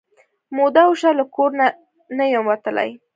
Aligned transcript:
موده 0.55 0.83
وشوه 0.87 1.11
له 1.19 1.25
کور 1.35 1.49
نه 2.17 2.25
یم 2.33 2.43
وتلې 2.49 2.89